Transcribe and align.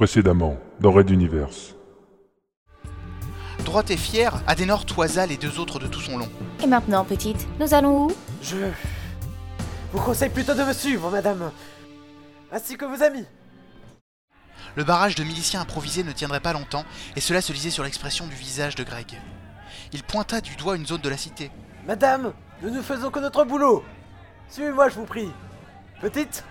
Précédemment, 0.00 0.56
dans 0.80 0.92
Red 0.92 1.10
Universe. 1.10 1.74
Droite 3.66 3.90
et 3.90 3.98
fière, 3.98 4.42
Adenor 4.46 4.86
toisa 4.86 5.26
les 5.26 5.36
deux 5.36 5.60
autres 5.60 5.78
de 5.78 5.86
tout 5.86 6.00
son 6.00 6.16
long. 6.16 6.28
Et 6.62 6.66
maintenant, 6.66 7.04
petite, 7.04 7.46
nous 7.58 7.74
allons 7.74 8.06
où? 8.06 8.12
Je 8.40 8.56
vous 9.92 10.00
conseille 10.00 10.30
plutôt 10.30 10.54
de 10.54 10.62
me 10.62 10.72
suivre, 10.72 11.10
madame. 11.10 11.52
Ainsi 12.50 12.78
que 12.78 12.86
vos 12.86 13.02
amis. 13.02 13.26
Le 14.74 14.84
barrage 14.84 15.16
de 15.16 15.22
miliciens 15.22 15.60
improvisés 15.60 16.02
ne 16.02 16.12
tiendrait 16.12 16.40
pas 16.40 16.54
longtemps, 16.54 16.86
et 17.14 17.20
cela 17.20 17.42
se 17.42 17.52
lisait 17.52 17.68
sur 17.68 17.84
l'expression 17.84 18.26
du 18.26 18.34
visage 18.34 18.76
de 18.76 18.84
Greg. 18.84 19.20
Il 19.92 20.02
pointa 20.02 20.40
du 20.40 20.56
doigt 20.56 20.76
une 20.76 20.86
zone 20.86 21.02
de 21.02 21.10
la 21.10 21.18
cité. 21.18 21.50
Madame, 21.86 22.32
nous 22.62 22.70
ne 22.70 22.80
faisons 22.80 23.10
que 23.10 23.20
notre 23.20 23.44
boulot. 23.44 23.84
Suivez-moi, 24.48 24.88
je 24.88 24.94
vous 24.94 25.04
prie. 25.04 25.30
Petite, 26.00 26.42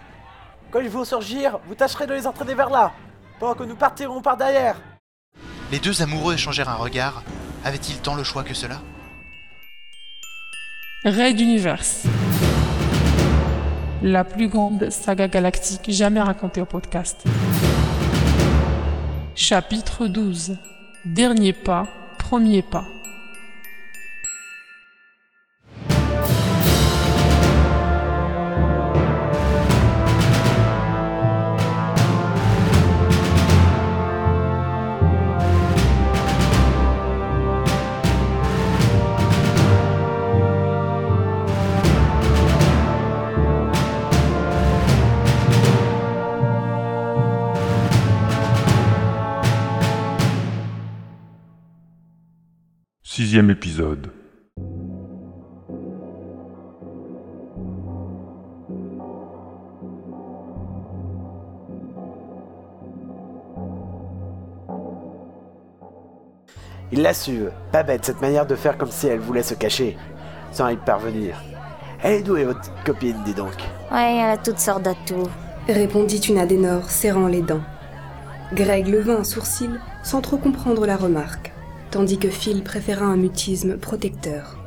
quand 0.70 0.82
ils 0.82 0.90
vont 0.92 1.04
surgir, 1.04 1.58
vous 1.68 1.74
tâcherez 1.74 2.06
de 2.06 2.14
les 2.14 2.28
entraîner 2.28 2.54
vers 2.54 2.70
là, 2.70 2.94
pendant 3.40 3.56
que 3.56 3.64
nous 3.64 3.76
partirons 3.76 4.22
par 4.22 4.38
derrière. 4.38 4.76
Les 5.72 5.80
deux 5.80 6.02
amoureux 6.02 6.34
échangèrent 6.34 6.70
un 6.70 6.76
regard. 6.76 7.24
Avaient-ils 7.64 8.00
tant 8.00 8.16
le 8.16 8.24
choix 8.24 8.44
que 8.44 8.54
cela? 8.54 8.82
Raid 11.06 11.40
Universe. 11.40 12.04
La 14.02 14.24
plus 14.24 14.48
grande 14.48 14.90
saga 14.90 15.28
galactique 15.28 15.90
jamais 15.92 16.22
racontée 16.22 16.62
au 16.62 16.66
podcast. 16.66 17.24
Chapitre 19.36 20.08
12. 20.08 20.58
Dernier 21.06 21.54
pas, 21.54 21.88
premier 22.18 22.62
pas. 22.62 22.86
Sixième 53.20 53.50
épisode. 53.50 54.14
Il 66.94 67.02
la 67.02 67.14
su, 67.14 67.42
pas 67.74 67.84
bête 67.84 68.06
cette 68.06 68.22
manière 68.22 68.46
de 68.46 68.56
faire 68.56 68.78
comme 68.78 68.90
si 68.90 69.08
elle 69.08 69.20
voulait 69.20 69.44
se 69.44 69.54
cacher, 69.54 69.98
sans 70.54 70.70
y 70.70 70.78
parvenir. 70.78 71.44
Elle 72.02 72.14
est 72.14 72.24
douée, 72.24 72.46
votre 72.46 72.72
copine, 72.86 73.18
dis 73.26 73.34
donc. 73.34 73.52
Ouais, 73.92 74.16
elle 74.16 74.30
a 74.30 74.38
toutes 74.38 74.60
sortes 74.60 74.84
d'atouts. 74.84 75.28
répondit 75.68 76.20
une 76.20 76.38
Adénor, 76.38 76.90
serrant 76.90 77.28
les 77.28 77.42
dents. 77.42 77.64
Greg 78.54 78.88
leva 78.88 79.16
un 79.16 79.26
sourcil 79.26 79.78
sans 80.04 80.22
trop 80.22 80.38
comprendre 80.38 80.86
la 80.86 80.96
remarque, 80.96 81.49
tandis 81.92 82.18
que 82.18 82.30
Phil 82.30 82.64
préféra 82.64 83.06
un 83.06 83.18
mutisme 83.18 83.78
protecteur. 83.78 84.58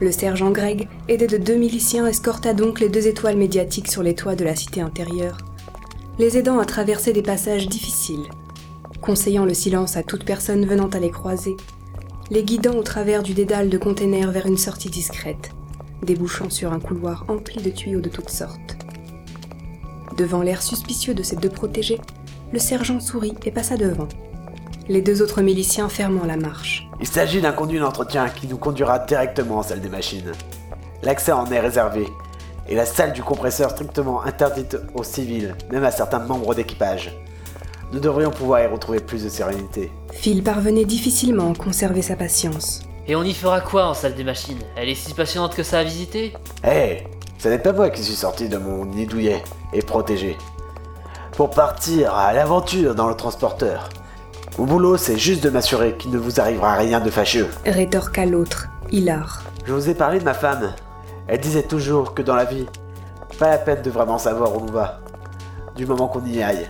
Le 0.00 0.12
sergent 0.12 0.50
Greg, 0.50 0.88
aidé 1.08 1.26
de 1.26 1.38
deux 1.38 1.56
miliciens, 1.56 2.06
escorta 2.06 2.52
donc 2.52 2.80
les 2.80 2.88
deux 2.88 3.06
étoiles 3.06 3.36
médiatiques 3.36 3.90
sur 3.90 4.02
les 4.02 4.14
toits 4.14 4.36
de 4.36 4.44
la 4.44 4.54
cité 4.54 4.80
intérieure, 4.80 5.38
les 6.18 6.36
aidant 6.36 6.58
à 6.58 6.64
traverser 6.64 7.12
des 7.12 7.22
passages 7.22 7.68
difficiles, 7.68 8.28
conseillant 9.00 9.44
le 9.44 9.54
silence 9.54 9.96
à 9.96 10.02
toute 10.02 10.24
personne 10.24 10.66
venant 10.66 10.88
à 10.88 10.98
les 10.98 11.10
croiser, 11.10 11.56
les 12.30 12.42
guidant 12.42 12.74
au 12.74 12.82
travers 12.82 13.22
du 13.22 13.34
dédale 13.34 13.68
de 13.68 13.78
containers 13.78 14.32
vers 14.32 14.46
une 14.46 14.58
sortie 14.58 14.90
discrète, 14.90 15.50
débouchant 16.02 16.50
sur 16.50 16.72
un 16.72 16.80
couloir 16.80 17.24
empli 17.28 17.62
de 17.62 17.70
tuyaux 17.70 18.00
de 18.00 18.08
toutes 18.08 18.30
sortes. 18.30 18.76
Devant 20.16 20.42
l'air 20.42 20.62
suspicieux 20.62 21.14
de 21.14 21.22
ses 21.22 21.36
deux 21.36 21.50
protégés, 21.50 22.00
le 22.52 22.58
sergent 22.58 23.00
sourit 23.00 23.34
et 23.44 23.50
passa 23.50 23.76
devant, 23.76 24.08
les 24.88 25.02
deux 25.02 25.22
autres 25.22 25.42
miliciens 25.42 25.88
fermant 25.88 26.24
la 26.24 26.36
marche. 26.36 26.88
Il 27.00 27.06
s'agit 27.06 27.40
d'un 27.40 27.52
conduit 27.52 27.78
d'entretien 27.78 28.28
qui 28.28 28.46
nous 28.46 28.58
conduira 28.58 28.98
directement 29.00 29.58
en 29.58 29.62
salle 29.62 29.80
des 29.80 29.88
machines. 29.88 30.32
L'accès 31.02 31.32
en 31.32 31.50
est 31.50 31.60
réservé, 31.60 32.06
et 32.68 32.74
la 32.74 32.86
salle 32.86 33.12
du 33.12 33.22
compresseur 33.22 33.70
strictement 33.70 34.22
interdite 34.22 34.76
aux 34.94 35.04
civils, 35.04 35.54
même 35.70 35.84
à 35.84 35.90
certains 35.90 36.18
membres 36.18 36.54
d'équipage. 36.54 37.12
Nous 37.92 38.00
devrions 38.00 38.30
pouvoir 38.30 38.60
y 38.60 38.66
retrouver 38.66 39.00
plus 39.00 39.24
de 39.24 39.28
sérénité. 39.28 39.92
Phil 40.12 40.42
parvenait 40.42 40.84
difficilement 40.84 41.52
à 41.52 41.54
conserver 41.54 42.02
sa 42.02 42.16
patience. 42.16 42.80
Et 43.06 43.14
on 43.14 43.22
y 43.22 43.34
fera 43.34 43.60
quoi 43.60 43.86
en 43.86 43.94
salle 43.94 44.16
des 44.16 44.24
machines? 44.24 44.58
Elle 44.76 44.88
est 44.88 44.96
si 44.96 45.14
passionnante 45.14 45.54
que 45.54 45.62
ça 45.62 45.78
à 45.78 45.84
visiter? 45.84 46.34
Hé, 46.64 47.04
ce 47.38 47.48
n'est 47.48 47.60
pas 47.60 47.72
moi 47.72 47.90
qui 47.90 48.02
suis 48.02 48.14
sorti 48.14 48.48
de 48.48 48.56
mon 48.56 48.84
nid 48.84 49.06
douillet 49.06 49.44
et 49.72 49.82
protégé. 49.82 50.36
Pour 51.36 51.50
partir 51.50 52.14
à 52.14 52.32
l'aventure 52.32 52.96
dans 52.96 53.08
le 53.08 53.14
transporteur. 53.14 53.90
Mon 54.58 54.64
boulot, 54.64 54.96
c'est 54.96 55.18
juste 55.18 55.44
de 55.44 55.50
m'assurer 55.50 55.96
qu'il 55.98 56.10
ne 56.10 56.16
vous 56.16 56.40
arrivera 56.40 56.76
rien 56.76 56.98
de 57.00 57.10
fâcheux. 57.10 57.48
Rétorqua 57.66 58.24
l'autre, 58.24 58.68
hilar. 58.90 59.42
Je 59.66 59.72
vous 59.74 59.90
ai 59.90 59.94
parlé 59.94 60.18
de 60.18 60.24
ma 60.24 60.32
femme. 60.32 60.72
Elle 61.28 61.40
disait 61.40 61.64
toujours 61.64 62.14
que 62.14 62.22
dans 62.22 62.34
la 62.34 62.46
vie, 62.46 62.64
pas 63.38 63.50
la 63.50 63.58
peine 63.58 63.82
de 63.82 63.90
vraiment 63.90 64.16
savoir 64.16 64.56
où 64.56 64.60
l'on 64.60 64.72
va. 64.72 65.00
Du 65.76 65.84
moment 65.84 66.08
qu'on 66.08 66.24
y 66.24 66.42
aille. 66.42 66.66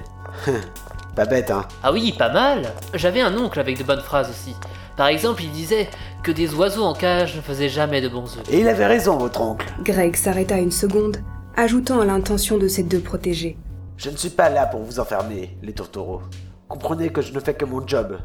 pas 1.15 1.27
bête, 1.27 1.53
hein. 1.53 1.65
Ah 1.85 1.93
oui, 1.93 2.13
pas 2.19 2.33
mal 2.33 2.63
J'avais 2.93 3.21
un 3.21 3.37
oncle 3.37 3.61
avec 3.61 3.79
de 3.79 3.85
bonnes 3.85 4.01
phrases 4.01 4.31
aussi. 4.31 4.57
Par 4.97 5.07
exemple, 5.07 5.45
il 5.45 5.53
disait 5.53 5.89
que 6.25 6.33
des 6.33 6.55
oiseaux 6.55 6.83
en 6.83 6.95
cage 6.95 7.37
ne 7.37 7.41
faisaient 7.41 7.69
jamais 7.69 8.01
de 8.01 8.09
bons 8.09 8.37
œufs. 8.37 8.51
Et 8.51 8.61
il 8.61 8.69
avait 8.69 8.87
raison, 8.87 9.17
votre 9.17 9.41
oncle. 9.41 9.67
Greg 9.85 10.17
s'arrêta 10.17 10.59
une 10.59 10.73
seconde, 10.73 11.19
ajoutant 11.57 12.01
à 12.01 12.05
l'intention 12.05 12.59
de 12.59 12.67
ses 12.67 12.83
deux 12.83 13.01
protégés. 13.01 13.57
Je 13.97 14.11
ne 14.11 14.17
suis 14.17 14.31
pas 14.31 14.51
là 14.51 14.67
pour 14.67 14.81
vous 14.83 14.99
enfermer, 14.99 15.57
les 15.63 15.73
tourtereaux. 15.73 16.23
Comprenez 16.69 17.11
que 17.11 17.23
je 17.23 17.33
ne 17.33 17.41
fais 17.41 17.55
que 17.55 17.65
mon 17.65 17.87
job. 17.87 18.19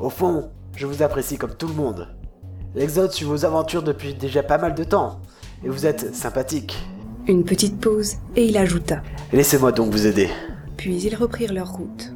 Au 0.00 0.10
fond, 0.10 0.50
je 0.74 0.86
vous 0.86 1.02
apprécie 1.02 1.38
comme 1.38 1.54
tout 1.54 1.68
le 1.68 1.74
monde. 1.74 2.08
L'Exode 2.74 3.12
suit 3.12 3.24
vos 3.24 3.44
aventures 3.44 3.84
depuis 3.84 4.14
déjà 4.14 4.42
pas 4.42 4.58
mal 4.58 4.74
de 4.74 4.82
temps, 4.82 5.20
et 5.64 5.68
vous 5.68 5.86
êtes 5.86 6.12
sympathique. 6.12 6.76
Une 7.28 7.44
petite 7.44 7.80
pause, 7.80 8.14
et 8.34 8.46
il 8.46 8.56
ajouta. 8.56 9.00
Laissez-moi 9.32 9.70
donc 9.70 9.92
vous 9.92 10.06
aider. 10.06 10.28
Puis 10.76 11.00
ils 11.00 11.14
reprirent 11.14 11.52
leur 11.52 11.72
route. 11.72 12.12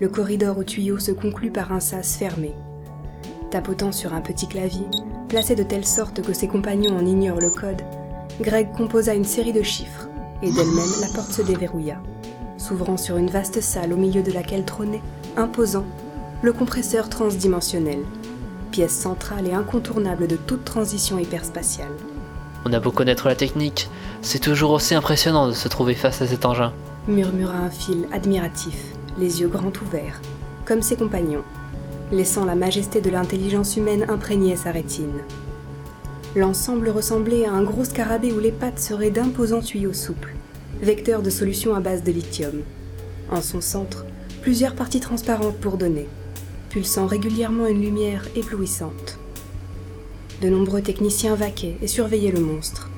Le 0.00 0.08
corridor 0.08 0.58
au 0.58 0.64
tuyau 0.64 0.98
se 0.98 1.12
conclut 1.12 1.52
par 1.52 1.72
un 1.72 1.80
sas 1.80 2.16
fermé. 2.16 2.52
Tapotant 3.52 3.92
sur 3.92 4.12
un 4.12 4.20
petit 4.20 4.48
clavier, 4.48 4.86
placé 5.28 5.54
de 5.54 5.62
telle 5.62 5.86
sorte 5.86 6.20
que 6.20 6.32
ses 6.32 6.48
compagnons 6.48 6.96
en 6.98 7.06
ignorent 7.06 7.40
le 7.40 7.50
code, 7.50 7.82
Greg 8.40 8.72
composa 8.72 9.14
une 9.14 9.24
série 9.24 9.52
de 9.52 9.62
chiffres, 9.62 10.08
et 10.42 10.50
d'elle-même 10.50 11.00
la 11.00 11.14
porte 11.14 11.30
se 11.30 11.42
déverrouilla, 11.42 12.02
s'ouvrant 12.58 12.96
sur 12.96 13.16
une 13.16 13.30
vaste 13.30 13.60
salle 13.60 13.92
au 13.92 13.96
milieu 13.96 14.22
de 14.22 14.32
laquelle 14.32 14.64
trônait, 14.64 15.02
imposant, 15.36 15.84
le 16.42 16.52
compresseur 16.52 17.08
transdimensionnel, 17.08 18.00
pièce 18.70 18.94
centrale 18.94 19.46
et 19.46 19.54
incontournable 19.54 20.26
de 20.26 20.36
toute 20.36 20.64
transition 20.64 21.18
hyperspatiale. 21.18 21.88
On 22.64 22.72
a 22.72 22.80
beau 22.80 22.90
connaître 22.90 23.28
la 23.28 23.34
technique, 23.34 23.88
c'est 24.22 24.40
toujours 24.40 24.72
aussi 24.72 24.94
impressionnant 24.94 25.48
de 25.48 25.52
se 25.52 25.68
trouver 25.68 25.94
face 25.94 26.20
à 26.22 26.26
cet 26.26 26.44
engin. 26.44 26.72
Murmura 27.08 27.56
un 27.56 27.70
fil 27.70 28.06
admiratif, 28.12 28.76
les 29.18 29.40
yeux 29.40 29.48
grands 29.48 29.72
ouverts, 29.82 30.20
comme 30.64 30.82
ses 30.82 30.96
compagnons, 30.96 31.44
laissant 32.12 32.44
la 32.44 32.54
majesté 32.54 33.00
de 33.00 33.10
l'intelligence 33.10 33.76
humaine 33.76 34.06
imprégner 34.08 34.56
sa 34.56 34.72
rétine. 34.72 35.20
L'ensemble 36.34 36.90
ressemblait 36.90 37.46
à 37.46 37.52
un 37.52 37.62
gros 37.62 37.84
scarabée 37.84 38.32
où 38.32 38.38
les 38.38 38.52
pattes 38.52 38.78
seraient 38.78 39.10
d'imposants 39.10 39.62
tuyaux 39.62 39.94
souples, 39.94 40.35
vecteurs 40.82 41.22
de 41.22 41.30
solutions 41.30 41.74
à 41.74 41.80
base 41.80 42.02
de 42.02 42.12
lithium. 42.12 42.62
En 43.30 43.40
son 43.40 43.60
centre, 43.60 44.04
plusieurs 44.42 44.74
parties 44.74 45.00
transparentes 45.00 45.58
bourdonnaient, 45.60 46.08
pulsant 46.70 47.06
régulièrement 47.06 47.66
une 47.66 47.82
lumière 47.82 48.24
éblouissante. 48.36 49.18
De 50.42 50.48
nombreux 50.48 50.82
techniciens 50.82 51.34
vaquaient 51.34 51.76
et 51.80 51.86
surveillaient 51.88 52.30
le 52.30 52.40
monstre, 52.40 52.90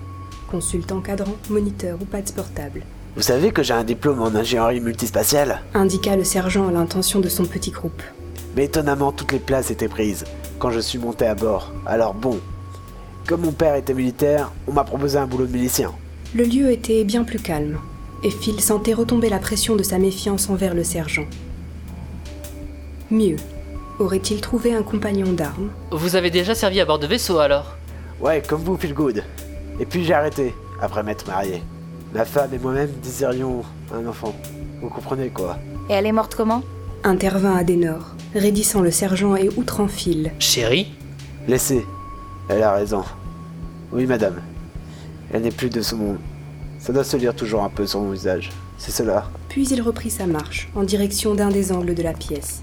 consultant 0.51 1.01
cadrans, 1.01 1.37
moniteurs 1.49 1.99
ou 2.01 2.05
pads 2.05 2.33
portables. 2.35 2.83
Vous 3.17 3.23
savez 3.23 3.53
que 3.53 3.63
j'ai 3.63 3.75
un 3.75 3.85
diplôme 3.85 4.21
en 4.21 4.35
ingénierie 4.35 4.81
multispatiale 4.81 5.63
Indiqua 5.75 6.17
le 6.17 6.25
sergent 6.25 6.69
à 6.69 6.73
l'intention 6.73 7.21
de 7.21 7.29
son 7.29 7.45
petit 7.45 7.71
groupe. 7.71 8.03
Mais 8.57 8.65
étonnamment, 8.65 9.13
toutes 9.13 9.33
les 9.33 9.39
places 9.39 9.71
étaient 9.71 9.89
prises 9.89 10.25
quand 10.59 10.71
je 10.71 10.81
suis 10.81 10.99
monté 10.99 11.27
à 11.27 11.35
bord. 11.35 11.73
Alors 11.87 12.15
bon, 12.15 12.41
comme 13.27 13.43
mon 13.43 13.53
père 13.53 13.77
était 13.77 13.95
militaire, 13.95 14.53
on 14.67 14.73
m'a 14.73 14.85
proposé 14.85 15.19
un 15.19 15.27
boulot 15.27 15.47
de 15.47 15.53
milicien. 15.53 15.93
Le 16.35 16.45
lieu 16.45 16.71
était 16.71 17.05
bien 17.05 17.25
plus 17.25 17.39
calme, 17.39 17.79
et 18.23 18.31
Phil 18.31 18.61
sentait 18.61 18.93
retomber 18.93 19.31
la 19.31 19.39
pression 19.39 19.77
de 19.77 19.83
sa 19.83 19.99
méfiance 19.99 20.51
envers 20.51 20.75
le 20.75 20.85
sergent. 20.85 21.25
Mieux, 23.11 23.37
aurait-il 23.99 24.41
trouvé 24.41 24.75
un 24.75 24.83
compagnon 24.83 25.33
d'armes? 25.33 25.71
Vous 25.91 26.17
avez 26.17 26.31
déjà 26.31 26.55
servi 26.55 26.81
à 26.81 26.85
bord 26.85 26.99
de 26.99 27.07
vaisseau 27.07 27.39
alors? 27.39 27.77
Ouais, 28.21 28.43
comme 28.47 28.63
vous, 28.63 28.77
feel 28.77 28.93
good. 28.93 29.25
Et 29.81 29.87
puis 29.87 30.05
j'ai 30.05 30.13
arrêté, 30.13 30.55
après 30.83 31.03
m'être 31.03 31.27
marié. 31.27 31.63
Ma 32.13 32.25
femme 32.25 32.53
et 32.53 32.59
moi-même 32.59 32.91
désirions 33.03 33.63
un 33.95 34.07
enfant. 34.07 34.35
Vous 34.83 34.89
comprenez 34.91 35.29
quoi 35.31 35.59
Et 35.89 35.95
elle 35.95 36.07
est 36.07 36.13
morte 36.13 36.35
comment? 36.35 36.63
Intervint 37.05 37.57
Adenor, 37.57 38.15
raidissant 38.35 38.83
le 38.83 38.91
sergent 38.91 39.35
et 39.37 39.49
outrant 39.57 39.89
Phil. 39.89 40.33
Chérie? 40.39 40.93
Laissez. 41.47 41.87
Elle 42.49 42.63
a 42.63 42.73
raison. 42.73 43.03
Oui, 43.93 44.05
madame. 44.07 44.43
Elle 45.33 45.43
n'est 45.43 45.51
plus 45.51 45.71
de 45.71 45.83
ce 45.83 45.95
monde. 45.95 46.19
Ça 46.79 46.93
doit 46.93 47.05
se 47.05 47.17
lire 47.17 47.35
toujours 47.35 47.63
un 47.63 47.69
peu 47.69 47.87
sur 47.87 48.01
mon 48.01 48.13
visage. 48.13 48.51
C'est 48.79 48.93
cela. 48.93 49.29
Puis 49.49 49.69
il 49.69 49.83
reprit 49.83 50.11
sa 50.11 50.27
marche 50.27 50.71
en 50.75 50.85
direction 50.85 51.35
d'un 51.35 51.49
des 51.49 51.73
angles 51.73 51.95
de 51.95 52.03
la 52.03 52.13
pièce. 52.13 52.63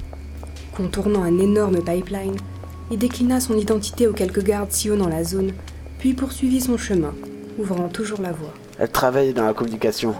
Contournant 0.75 1.23
un 1.23 1.37
énorme 1.39 1.81
pipeline, 1.81 2.37
il 2.91 2.97
déclina 2.97 3.39
son 3.39 3.55
identité 3.55 4.07
aux 4.07 4.13
quelques 4.13 4.43
gardes 4.43 4.71
sillonnant 4.71 5.07
la 5.07 5.23
zone, 5.23 5.51
puis 5.99 6.13
poursuivit 6.13 6.61
son 6.61 6.77
chemin, 6.77 7.13
ouvrant 7.57 7.87
toujours 7.87 8.21
la 8.21 8.31
voie. 8.31 8.53
Elle 8.79 8.89
travaille 8.89 9.33
dans 9.33 9.45
la 9.45 9.53
communication. 9.53 10.15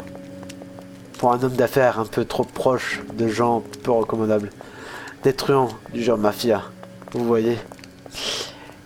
Pour 1.17 1.33
un 1.33 1.43
homme 1.43 1.55
d'affaires 1.55 1.99
un 1.99 2.05
peu 2.05 2.25
trop 2.25 2.43
proche 2.43 3.01
de 3.17 3.27
gens 3.27 3.63
peu 3.83 3.91
recommandables. 3.91 4.49
Des 5.23 5.33
truands 5.33 5.69
du 5.93 6.03
genre 6.03 6.17
mafia. 6.17 6.63
Vous 7.13 7.25
voyez 7.25 7.57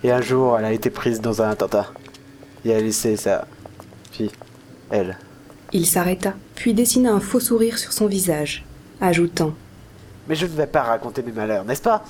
Et 0.03 0.11
un 0.11 0.21
jour, 0.21 0.57
elle 0.57 0.65
a 0.65 0.71
été 0.71 0.89
prise 0.89 1.21
dans 1.21 1.41
un 1.41 1.49
attentat. 1.49 1.91
Et 2.65 2.69
elle 2.69 2.77
a 2.77 2.81
laissé 2.81 3.15
sa 3.15 3.47
fille. 4.11 4.31
Elle. 4.89 5.17
Il 5.71 5.85
s'arrêta, 5.85 6.33
puis 6.55 6.73
dessina 6.73 7.11
un 7.11 7.19
faux 7.19 7.39
sourire 7.39 7.77
sur 7.77 7.93
son 7.93 8.07
visage, 8.07 8.65
ajoutant 9.01 9.53
Mais 10.27 10.35
je 10.35 10.45
ne 10.45 10.51
vais 10.51 10.67
pas 10.67 10.83
raconter 10.83 11.21
mes 11.21 11.31
malheurs, 11.31 11.63
n'est-ce 11.63 11.81
pas? 11.81 12.03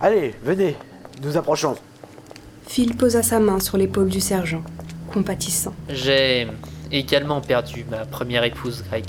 Allez, 0.00 0.34
venez, 0.42 0.76
nous 1.22 1.36
approchons. 1.36 1.76
Phil 2.66 2.96
posa 2.96 3.22
sa 3.22 3.38
main 3.38 3.60
sur 3.60 3.76
l'épaule 3.76 4.08
du 4.08 4.20
sergent, 4.20 4.62
compatissant. 5.12 5.74
J'ai 5.88 6.48
également 6.90 7.40
perdu 7.40 7.84
ma 7.90 8.04
première 8.06 8.44
épouse, 8.44 8.82
Greg. 8.88 9.04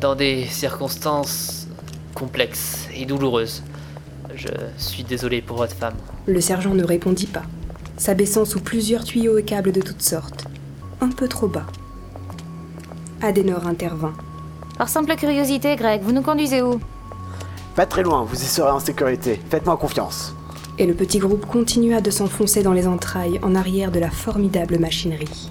Dans 0.00 0.14
des 0.14 0.46
circonstances 0.46 1.66
complexes 2.14 2.88
et 2.94 3.06
douloureuses. 3.06 3.62
Je 4.34 4.48
suis 4.78 5.04
désolé 5.04 5.42
pour 5.42 5.56
votre 5.56 5.74
femme. 5.74 5.94
Le 6.26 6.40
sergent 6.40 6.74
ne 6.74 6.84
répondit 6.84 7.26
pas, 7.26 7.42
s'abaissant 7.96 8.44
sous 8.44 8.60
plusieurs 8.60 9.04
tuyaux 9.04 9.38
et 9.38 9.44
câbles 9.44 9.72
de 9.72 9.80
toutes 9.80 10.02
sortes, 10.02 10.46
un 11.00 11.08
peu 11.08 11.28
trop 11.28 11.48
bas. 11.48 11.66
Adenor 13.22 13.66
intervint. 13.66 14.14
Par 14.78 14.88
simple 14.88 15.14
curiosité, 15.16 15.76
Greg, 15.76 16.02
vous 16.02 16.12
nous 16.12 16.22
conduisez 16.22 16.62
où? 16.62 16.80
Pas 17.76 17.86
très 17.86 18.02
loin, 18.02 18.24
vous 18.24 18.36
y 18.36 18.46
serez 18.46 18.70
en 18.70 18.80
sécurité. 18.80 19.40
Faites-moi 19.50 19.76
confiance. 19.76 20.34
Et 20.78 20.86
le 20.86 20.94
petit 20.94 21.18
groupe 21.18 21.46
continua 21.46 22.00
de 22.00 22.10
s'enfoncer 22.10 22.62
dans 22.62 22.72
les 22.72 22.86
entrailles 22.86 23.38
en 23.42 23.54
arrière 23.54 23.92
de 23.92 24.00
la 24.00 24.10
formidable 24.10 24.78
machinerie. 24.78 25.50